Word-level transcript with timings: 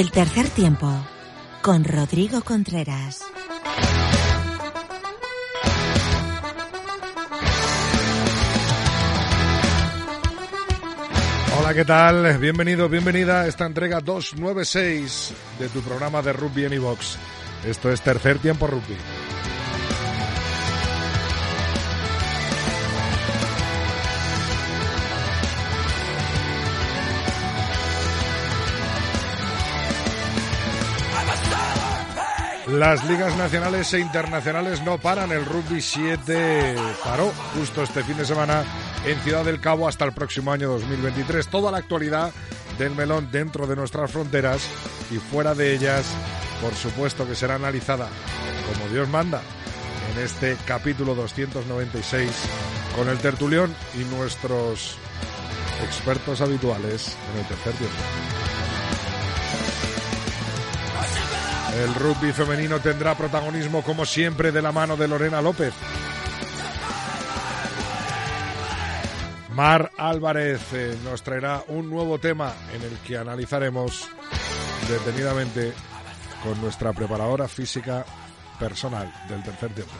El 0.00 0.10
tercer 0.10 0.48
tiempo 0.48 0.90
con 1.60 1.84
Rodrigo 1.84 2.40
Contreras. 2.40 3.20
Hola, 11.58 11.74
¿qué 11.74 11.84
tal? 11.84 12.38
Bienvenido, 12.38 12.88
bienvenida 12.88 13.42
a 13.42 13.46
esta 13.46 13.66
entrega 13.66 14.00
296 14.00 15.34
de 15.58 15.68
tu 15.68 15.82
programa 15.82 16.22
de 16.22 16.32
rugby 16.32 16.64
en 16.64 16.72
iVox. 16.72 17.18
Esto 17.66 17.92
es 17.92 18.00
Tercer 18.00 18.38
Tiempo 18.38 18.66
Rugby. 18.66 18.96
Las 32.72 33.04
ligas 33.08 33.36
nacionales 33.36 33.92
e 33.94 33.98
internacionales 33.98 34.80
no 34.82 34.98
paran. 34.98 35.32
El 35.32 35.44
rugby 35.44 35.80
7 35.80 36.76
paró 37.02 37.32
justo 37.54 37.82
este 37.82 38.04
fin 38.04 38.16
de 38.16 38.24
semana 38.24 38.62
en 39.04 39.18
Ciudad 39.20 39.44
del 39.44 39.60
Cabo 39.60 39.88
hasta 39.88 40.04
el 40.04 40.12
próximo 40.12 40.52
año 40.52 40.68
2023. 40.68 41.48
Toda 41.48 41.72
la 41.72 41.78
actualidad 41.78 42.32
del 42.78 42.94
melón 42.94 43.28
dentro 43.32 43.66
de 43.66 43.74
nuestras 43.74 44.12
fronteras 44.12 44.68
y 45.10 45.16
fuera 45.16 45.54
de 45.54 45.74
ellas, 45.74 46.06
por 46.62 46.72
supuesto 46.74 47.26
que 47.26 47.34
será 47.34 47.56
analizada 47.56 48.08
como 48.72 48.88
Dios 48.92 49.08
manda 49.08 49.42
en 50.14 50.22
este 50.22 50.56
capítulo 50.64 51.16
296 51.16 52.30
con 52.94 53.08
el 53.08 53.18
tertulión 53.18 53.74
y 53.94 54.04
nuestros 54.14 54.96
expertos 55.84 56.40
habituales 56.40 57.16
en 57.34 57.40
el 57.40 57.46
tercer 57.46 57.72
tiempo. 57.72 58.49
El 61.76 61.94
rugby 61.94 62.32
femenino 62.32 62.80
tendrá 62.80 63.14
protagonismo 63.14 63.82
como 63.82 64.04
siempre 64.04 64.50
de 64.52 64.60
la 64.60 64.72
mano 64.72 64.96
de 64.96 65.08
Lorena 65.08 65.40
López. 65.40 65.72
Mar 69.54 69.90
Álvarez 69.96 70.60
eh, 70.72 70.96
nos 71.04 71.22
traerá 71.22 71.62
un 71.68 71.90
nuevo 71.90 72.18
tema 72.18 72.52
en 72.74 72.82
el 72.82 72.98
que 72.98 73.18
analizaremos 73.18 74.08
detenidamente 74.88 75.72
con 76.42 76.60
nuestra 76.60 76.92
preparadora 76.92 77.46
física 77.46 78.04
personal 78.58 79.12
del 79.28 79.42
tercer 79.42 79.72
tiempo. 79.74 79.92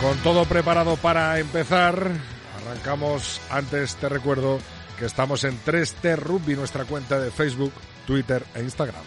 Con 0.00 0.16
todo 0.18 0.44
preparado 0.44 0.96
para 0.96 1.38
empezar, 1.38 2.10
arrancamos 2.62 3.40
antes, 3.50 3.96
te 3.96 4.08
recuerdo, 4.08 4.60
que 4.98 5.06
estamos 5.06 5.44
en 5.44 5.58
3T 5.64 6.16
Rugby, 6.16 6.56
nuestra 6.56 6.84
cuenta 6.84 7.18
de 7.18 7.30
Facebook, 7.30 7.72
Twitter 8.06 8.44
e 8.54 8.62
Instagram. 8.62 9.02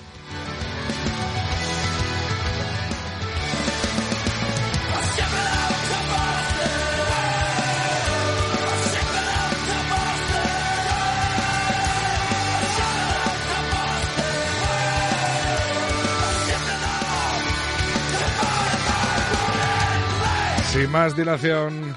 Sin 20.71 20.89
más 20.89 21.17
dilación, 21.17 21.93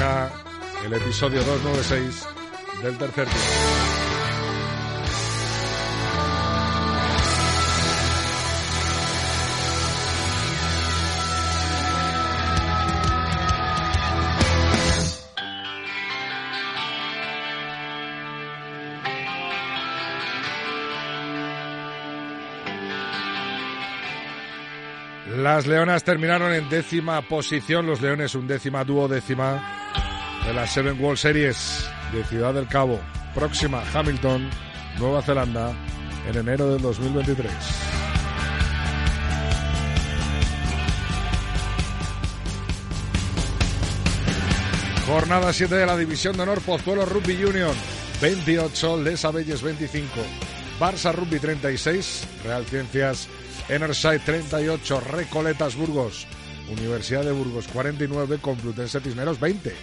arranca 0.00 0.30
el 0.86 0.94
episodio 0.94 1.44
296 1.44 2.37
del 2.82 2.96
tercer 2.96 3.26
tiempo. 3.26 3.88
Las 25.36 25.66
Leonas 25.66 26.04
terminaron 26.04 26.52
en 26.52 26.68
décima 26.68 27.22
posición, 27.22 27.86
los 27.86 28.00
Leones 28.00 28.34
un 28.34 28.46
décima 28.46 28.84
duodécima 28.84 29.84
de 30.46 30.52
la 30.52 30.66
Seven 30.66 31.00
World 31.00 31.18
Series 31.18 31.88
de 32.12 32.24
Ciudad 32.24 32.54
del 32.54 32.68
Cabo. 32.68 33.00
Próxima 33.34 33.82
Hamilton, 33.92 34.48
Nueva 34.98 35.22
Zelanda, 35.22 35.72
en 36.28 36.36
enero 36.36 36.72
del 36.72 36.82
2023. 36.82 37.52
Jornada 45.06 45.52
7 45.52 45.74
de 45.74 45.86
la 45.86 45.96
División 45.96 46.36
de 46.36 46.42
Honor 46.42 46.60
Pozuelo 46.60 47.06
Rugby 47.06 47.44
Union. 47.44 47.74
28, 48.20 49.02
Les 49.02 49.24
Abelles 49.24 49.62
25, 49.62 50.08
Barça 50.80 51.14
Rugby 51.14 51.38
36, 51.38 52.26
Real 52.44 52.64
Ciencias 52.64 53.28
Enerside 53.68 54.20
38, 54.20 55.00
Recoletas 55.00 55.76
Burgos, 55.76 56.26
Universidad 56.70 57.22
de 57.22 57.32
Burgos 57.32 57.68
49, 57.68 58.38
Complutense 58.38 58.98
Cisneros 59.00 59.38
20. 59.38 59.74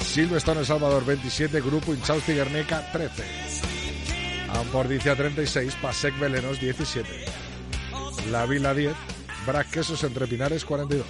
Silverstone 0.00 0.60
El 0.60 0.66
Salvador 0.66 1.04
27, 1.04 1.60
Grupo 1.60 1.92
Inchausti 1.92 2.34
Guernica 2.34 2.90
13. 2.92 3.24
Ampordicia 4.54 5.14
36, 5.14 5.76
Pasec 5.80 6.18
Belenos 6.18 6.60
17. 6.60 7.08
La 8.30 8.46
Vila 8.46 8.74
10, 8.74 8.94
Brac 9.46 9.70
Quesos 9.70 10.02
Entre 10.04 10.26
Pinares 10.26 10.64
42. 10.64 11.06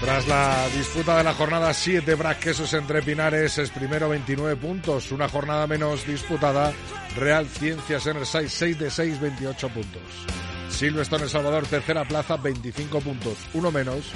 Tras 0.00 0.26
la 0.26 0.66
disputa 0.74 1.18
de 1.18 1.24
la 1.24 1.34
jornada 1.34 1.74
7, 1.74 2.14
Brac 2.14 2.38
Quesos 2.40 2.72
Entre 2.72 3.02
Pinares 3.02 3.58
es 3.58 3.70
primero 3.70 4.08
29 4.08 4.56
puntos, 4.56 5.12
una 5.12 5.28
jornada 5.28 5.66
menos 5.66 6.06
disputada. 6.06 6.72
Real 7.16 7.46
Ciencias 7.46 8.06
Enerside 8.06 8.48
6 8.48 8.78
de 8.78 8.90
6, 8.90 9.20
28 9.20 9.68
puntos. 9.68 10.39
Silverstone 10.70 11.24
El 11.24 11.30
Salvador, 11.30 11.66
tercera 11.66 12.04
plaza, 12.04 12.36
25 12.36 13.00
puntos, 13.00 13.38
uno 13.54 13.70
menos. 13.70 14.12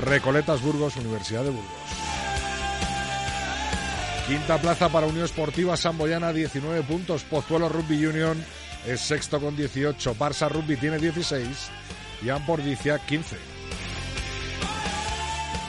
Recoletas 0.00 0.60
Burgos, 0.62 0.96
Universidad 0.96 1.42
de 1.42 1.50
Burgos. 1.50 1.72
Quinta 4.28 4.60
plaza 4.60 4.88
para 4.88 5.06
Unión 5.06 5.24
Esportiva 5.24 5.76
Samboyana, 5.76 6.32
19 6.32 6.82
puntos. 6.82 7.22
Pozuelo 7.22 7.68
Rugby 7.68 8.04
Union 8.06 8.44
es 8.84 9.00
sexto 9.00 9.40
con 9.40 9.56
18. 9.56 10.16
Barça 10.16 10.48
Rugby 10.50 10.76
tiene 10.76 10.98
16. 10.98 11.46
Y 12.22 12.30
Ampordicia, 12.30 12.98
15. 12.98 13.36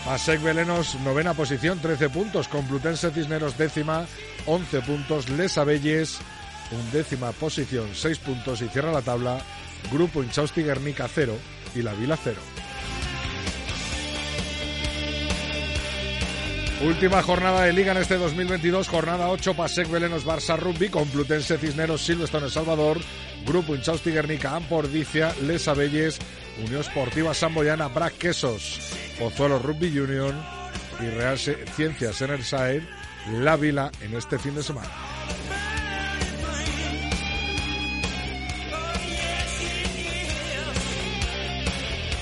Pasec 0.06 0.42
Belenos, 0.42 0.96
novena 1.02 1.34
posición, 1.34 1.80
13 1.80 2.10
puntos. 2.10 2.48
Complutense 2.48 3.12
Cisneros, 3.12 3.58
décima, 3.58 4.08
11 4.48 4.82
puntos. 4.82 5.30
Les 5.30 5.58
Abelles, 5.58 6.18
undécima 6.72 7.32
posición, 7.32 7.90
6 7.94 8.18
puntos. 8.20 8.62
Y 8.62 8.70
cierra 8.70 8.92
la 8.92 9.02
tabla 9.02 9.40
Grupo 9.92 10.24
Inchausti 10.24 10.64
Guernica 10.64 11.08
0 11.14 11.34
y 11.76 11.82
La 11.82 11.94
Vila 11.94 12.18
0. 12.22 12.40
Última 16.84 17.24
jornada 17.24 17.64
de 17.64 17.74
liga 17.74 17.92
en 17.92 17.98
este 17.98 18.18
2022, 18.18 18.88
jornada 18.88 19.30
8, 19.30 19.56
Pasec 19.56 19.90
Belenos 19.90 20.24
Barça 20.24 20.56
Rugby, 20.60 20.90
Complutense 20.90 21.58
Cisneros 21.58 22.02
Silvestre 22.06 22.40
El 22.40 22.52
Salvador, 22.52 23.00
Grupo 23.48 23.76
Inchausti 23.76 24.12
Guernica 24.12 24.56
Ampordicia, 24.56 25.34
Les 25.42 25.68
Abelles, 25.68 26.20
Unión 26.64 26.82
Esportiva 26.82 27.34
Samboyana, 27.34 27.88
Brac 27.88 28.20
Quesos, 28.20 28.80
Pozuelo 29.18 29.58
Rugby 29.58 29.98
Union 29.98 30.40
y 31.00 31.10
Real 31.10 31.40
Ciencias 31.40 32.22
Enerside, 32.22 32.88
La 33.40 33.56
Vila 33.56 33.92
en 34.02 34.16
este 34.16 34.38
fin 34.38 34.54
de 34.54 34.62
semana. 34.62 35.07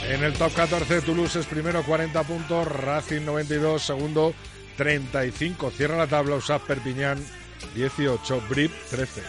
En 0.10 0.24
el 0.24 0.34
top 0.34 0.54
14 0.54 1.02
Toulouse 1.02 1.40
es 1.40 1.46
primero 1.48 1.84
40 1.84 2.24
puntos, 2.24 2.68
Racing 2.68 3.26
92, 3.26 3.82
segundo 3.82 4.36
35. 4.78 5.72
Cierra 5.72 5.98
la 5.98 6.08
tabla 6.08 6.36
USAP 6.36 6.62
Perpiñán 6.62 7.18
18, 7.74 8.44
Brip 8.48 8.72
13. 8.92 9.24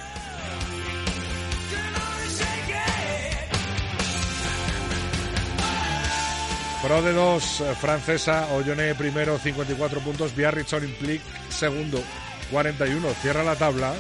Pro 6.83 7.03
de 7.03 7.13
2, 7.15 7.65
francesa, 7.81 8.47
Olloné 8.53 8.95
primero 8.95 9.39
54 9.39 10.01
puntos, 10.01 10.37
Biarritz 10.37 10.75
Olympique 10.75 11.25
segundo 11.49 12.03
41. 12.51 13.09
Cierra 13.23 13.43
la 13.43 13.57
tabla. 13.57 13.95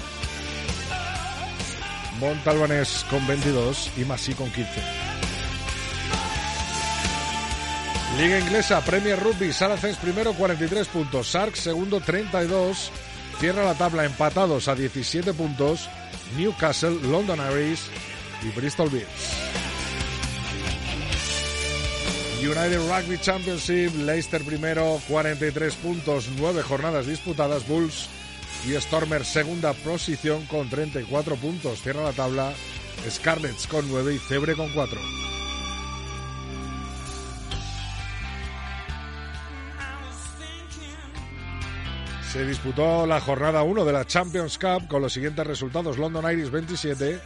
Montalbanés 2.21 3.05
con 3.11 3.27
22 3.27 3.93
y 3.97 4.05
Masí 4.05 4.35
con 4.35 4.51
15. 4.51 5.06
Liga 8.17 8.39
inglesa, 8.39 8.81
Premier 8.81 9.19
Rugby, 9.23 9.53
Saracens 9.53 9.99
primero 9.99 10.33
43 10.33 10.89
puntos, 10.89 11.29
Sarks 11.29 11.61
segundo 11.61 12.01
32, 12.01 12.91
cierra 13.39 13.63
la 13.63 13.75
tabla 13.75 14.07
empatados 14.07 14.69
a 14.69 14.75
17 14.75 15.35
puntos, 15.35 15.91
Newcastle, 16.35 16.99
London 17.03 17.39
Irish 17.53 17.83
y 18.43 18.49
Bristol 18.59 18.89
Bears. 18.89 19.11
United 22.41 22.89
Rugby 22.89 23.19
Championship, 23.19 23.95
Leicester 23.99 24.43
primero, 24.45 24.99
43 25.09 25.75
puntos, 25.75 26.31
9 26.39 26.63
jornadas 26.63 27.07
disputadas, 27.07 27.69
Bulls 27.69 28.09
y 28.67 28.73
Stormers 28.81 29.29
segunda 29.29 29.75
posición 29.75 30.47
con 30.47 30.71
34 30.71 31.37
puntos. 31.37 31.83
Cierra 31.83 32.03
la 32.03 32.13
tabla 32.13 32.55
Scarlets 33.11 33.67
con 33.67 33.87
9 33.91 34.15
y 34.15 34.19
Cebre 34.19 34.55
con 34.55 34.73
4. 34.73 35.36
Se 42.37 42.45
disputó 42.45 43.07
la 43.07 43.19
jornada 43.19 43.63
1 43.63 43.87
de 43.87 43.95
la 43.95 44.05
Champions 44.05 44.59
Cup 44.59 44.89
con 44.89 45.01
los 45.01 45.15
siguientes 45.15 45.47
resultados. 45.47 45.97
London 45.97 46.31
Irish 46.31 46.51
27, 46.51 47.19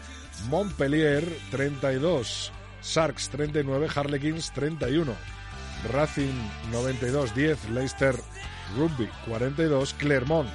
Montpellier 0.48 1.24
32, 1.50 2.52
Sharks 2.80 3.28
39, 3.30 3.88
Harlequins 3.92 4.52
31, 4.52 5.12
Racing 5.92 6.32
92-10, 6.70 7.70
Leicester 7.70 8.14
Rugby 8.78 9.08
42, 9.26 9.94
Clermont 9.94 10.48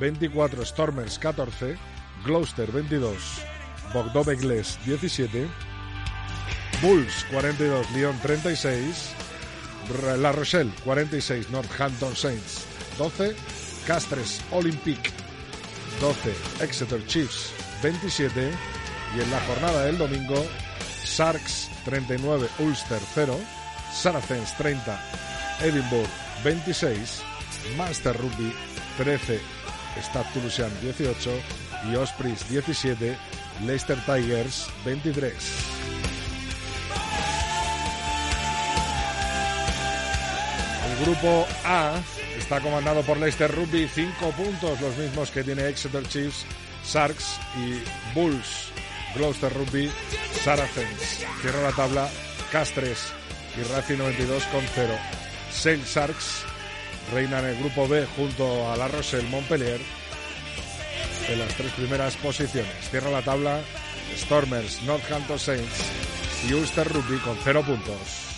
24, 0.00 0.64
Stormers 0.64 1.18
14, 1.18 1.76
Gloucester 2.24 2.72
22, 2.72 3.14
Bogdovegles 3.92 4.78
17, 4.86 5.46
Bulls 6.80 7.26
42, 7.30 7.90
Lyon 7.90 8.18
36, 8.22 9.10
La 10.16 10.32
Rochelle 10.32 10.72
46, 10.82 11.50
Northampton 11.50 12.16
Saints 12.16 12.64
12, 12.96 13.36
Castres 13.88 14.42
Olympique 14.50 15.10
12, 15.98 16.34
Exeter 16.62 17.06
Chiefs 17.06 17.54
27 17.82 18.52
y 19.16 19.20
en 19.22 19.30
la 19.30 19.40
jornada 19.40 19.84
del 19.86 19.96
domingo 19.96 20.44
Sharks 21.06 21.70
39, 21.86 22.48
Ulster 22.58 23.00
0, 23.14 23.34
Saracens 23.90 24.54
30, 24.58 25.00
Edinburgh 25.62 26.06
26, 26.44 27.22
Master 27.78 28.14
Rugby 28.14 28.52
13, 28.98 29.40
Stade 30.02 30.26
Toulousain 30.34 30.80
18 30.82 31.30
y 31.90 31.96
Ospreys 31.96 32.46
17, 32.50 33.16
Leicester 33.64 33.98
Tigers 34.04 34.66
23. 34.84 35.77
Grupo 41.04 41.46
A 41.64 42.00
está 42.36 42.60
comandado 42.60 43.02
por 43.02 43.18
Leicester 43.18 43.50
Rugby, 43.54 43.88
5 43.88 44.30
puntos, 44.32 44.80
los 44.80 44.96
mismos 44.96 45.30
que 45.30 45.44
tiene 45.44 45.68
Exeter 45.68 46.06
Chiefs, 46.08 46.44
Sharks 46.84 47.38
y 47.56 47.82
Bulls. 48.14 48.72
Gloucester 49.14 49.52
Rugby, 49.52 49.90
Saracens. 50.44 51.24
Cierra 51.40 51.62
la 51.62 51.72
tabla 51.72 52.08
Castres 52.52 53.12
y 53.56 53.62
Racing 53.72 53.98
92 53.98 54.44
con 54.44 54.62
0. 54.74 54.94
Sail 55.50 55.82
Sharks 55.84 56.44
reinan 57.12 57.44
el 57.44 57.58
grupo 57.58 57.88
B 57.88 58.06
junto 58.16 58.70
a 58.70 58.76
La 58.76 58.88
Rochelle 58.88 59.28
Montpellier 59.28 59.80
en 61.28 61.38
las 61.38 61.54
tres 61.54 61.72
primeras 61.72 62.16
posiciones. 62.16 62.90
Cierra 62.90 63.10
la 63.10 63.22
tabla 63.22 63.60
Stormers, 64.16 64.82
Northampton 64.82 65.38
Saints 65.38 65.84
y 66.48 66.52
Ulster 66.52 66.88
Rugby 66.88 67.18
con 67.18 67.36
0 67.42 67.62
puntos. 67.66 68.37